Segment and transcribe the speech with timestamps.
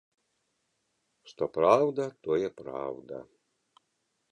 [1.33, 3.23] Што праўда, тое праўда.